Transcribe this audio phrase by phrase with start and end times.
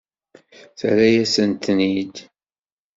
[0.79, 2.15] Terra-yasen-ten-id.